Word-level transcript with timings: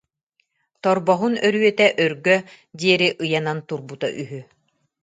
Торбоһун 0.87 1.33
өрүөтэ 1.47 1.87
өргө 2.05 2.37
диэри 2.79 3.07
ыйанан 3.23 3.59
турбута 3.67 4.07
үһү 4.21 4.41